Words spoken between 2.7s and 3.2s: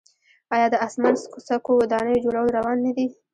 نه دي؟